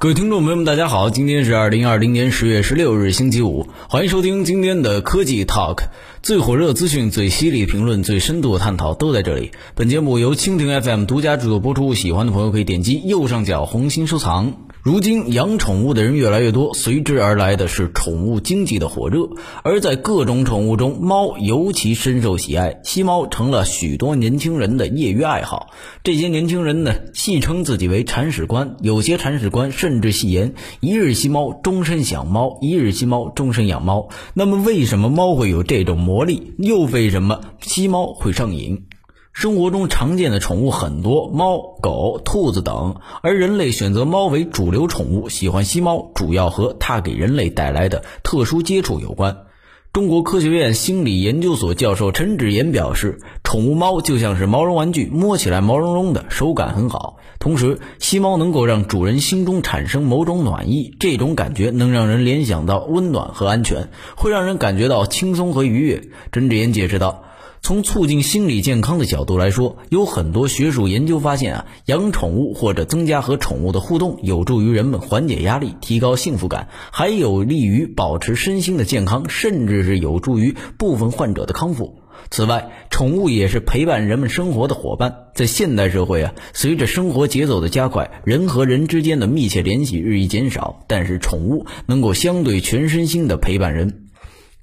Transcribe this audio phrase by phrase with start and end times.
[0.00, 5.86] 各位听众朋友们，大家好，今天是二零二零年十月十六日，星期五，欢迎收听今天的科技 Talk，
[6.22, 9.50] 最火热资讯、最犀利评论、最深度探讨都在这里。
[9.74, 14.52] 本节目由蜻蜓 FM 独家制作播出，喜欢的朋友可以点击右上角红心收藏。
[14.88, 19.28] 如今养宠物的人越来越多，随之而来的是宠物经济的火热。
[19.62, 25.66] 而在各种宠物中，猫尤其深受喜爱，吸猫成了许多年轻人的业余爱好。
[26.02, 34.08] 这些年轻人呢，戏称自己为铲屎官，有些铲屎官甚至戏言：一日吸猫，终身想猫；一日吸猫，终身养猫。
[34.32, 36.54] 那么，为什么猫会有这种魔力？
[36.56, 38.84] 又为什么吸猫会上瘾？
[39.32, 49.44] 生活中常见的宠物很多，猫、狗、兔子等，而人类选择猫为主流宠物，喜欢吸猫，主要和它给人类带来的特殊接触有关。
[49.92, 57.18] 中国科学院心理研究所教授陈志岩表示，宠物猫就像是毛绒玩具，摸起来毛茸茸的，手感很好。
[57.38, 66.02] 同时，吸猫能够让主人心中产生某种暖意，这种感觉能让人联想到温暖和安全，会让人感觉到轻松和愉悦。
[66.32, 67.22] 陈志岩解释道。
[67.62, 82.00] 从促进心理健康的角度来说，有很多学术研究发现啊，养宠物或者增加和宠物的互动，有助于人们缓解压力、提高幸福感，还有利于保持身心的健康，甚至是有助于部分患者的康复。
[82.30, 85.14] 此外，宠物也是陪伴人们生活的伙伴。
[85.34, 94.07] 在现代社会啊，随着生活节奏的加快，人和人之间的密切联系日益减少，但是宠物能够相对全身心的陪伴人。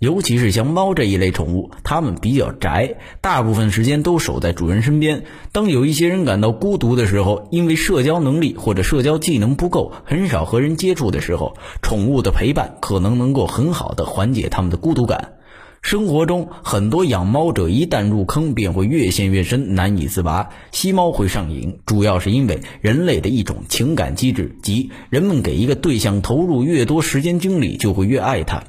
[0.00, 5.24] 尤其是像猫这一类宠物，它们比较宅，大部分时间都守在主人身边。
[5.50, 15.32] 当有一些人感到孤独的时候，因为社交能力或者社交技能不够，很少和人接触的时候，宠物的陪伴可能能够很好的缓解他们的孤独感。
[15.80, 20.48] 生活中，很多养猫者一旦入坑，便会越陷越深，难以自拔。
[20.72, 28.64] 吸猫会上瘾，主要是因为人类的一种情感机制，即人们给一个对象投入越多时间精力，就会越爱它。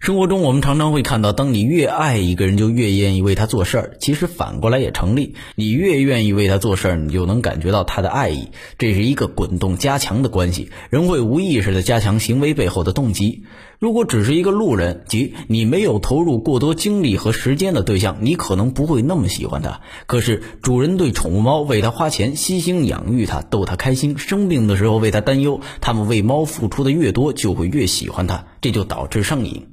[0.00, 3.96] 生活中，我们常常会看到，当你越爱一个人，就越愿意为他做事儿。
[4.00, 8.48] 其实反过来也成立，你越愿意为他做事儿，你就能感觉到他的爱意。
[8.78, 13.42] 这是一个滚动加强的关系，人会无意识的加强行为背后的动机。
[13.80, 19.80] 如果只是一个路人，即你没有投入过多精力和时间的对象，你可能不会那么喜欢他。
[20.06, 29.66] 可是主人对宠物猫为它花钱，悉心养育它，逗它开心，生病的时候为它担忧，他们为猫付出的越多，就会越喜欢它，这就导致上瘾。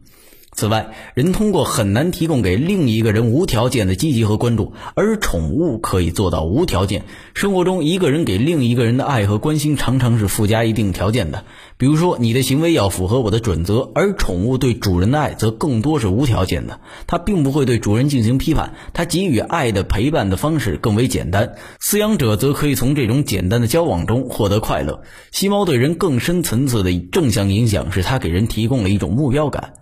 [0.55, 7.03] 此外，人通过很难提供给另一个人无条件的积极和关注，而宠物可以做到无条件。
[7.33, 11.43] 生活中，一个人给另一个人的爱和关心常常是附加一定条件的，
[11.77, 25.01] 比如说你的行为要符合我的准则，而宠物对主人的爱则更多是无条件的，它并不会对主人进行批判，它给予爱的陪伴的方式更为简单，饲养者则可以从这种简单的交往中获得快乐。
[25.33, 29.73] 吸猫对人更深层次的正向影响是它给人提供了一种目标感。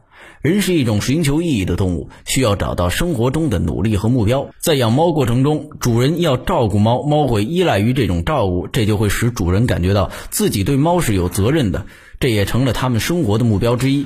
[0.44, 4.50] 人是一种寻求意义的动物，需要找到生活中的努力和目标。
[4.60, 11.86] 在养猫过程中，主人要照顾猫，猫会依赖于这种照顾，这就会使主人感觉到自己对猫是有责任的，
[12.20, 14.06] 这也成了他们生活的目标之一。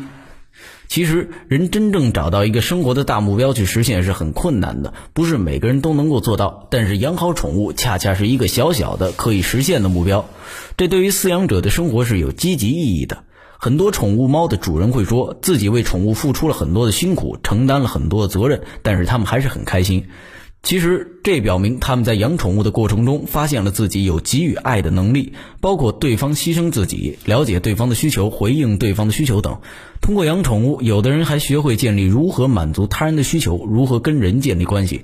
[0.88, 6.68] 其实，人真正找到一个生活的大目标去实现是很困难的，不是每个人都能够做到。
[6.70, 10.30] 但是，养好宠物恰恰是一个小小的可以实现的目标，
[10.78, 13.24] 这对于饲养者的生活是有积极意义的。
[13.60, 20.06] 很多宠物猫的主人会说自己为宠物付出了很多的辛苦，承担了很多的责任，但是他们还是很开心。
[20.64, 29.60] 其实这表明他们在养宠物的过程中发现了自己有给予爱的能力，包括对方牺牲自己、了解对方的需求、回应对方的需求等。
[30.02, 35.04] 通过养宠物，有的人还学会建立如何满足他人的需求，如何跟人建立关系。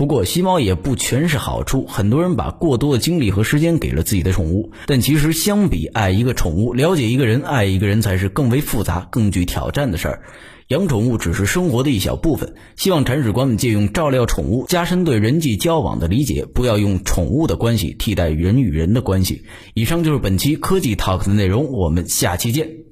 [0.00, 10.22] 不过吸猫也不全是好处，很多人把过多的精力和时间给了自己的宠物，但其实相比爱一个宠物，了解一个人、爱一个人才是更为复杂、更具挑战的事儿。
[10.68, 19.42] 养宠物只是生活的一小部分，希望铲屎官们借用照料宠物，加深对人际交往的理解，不要用宠物的关系替代人与人的关系。
[19.74, 22.89] 以上就是本期科技 Talk 的内容，我们下期见。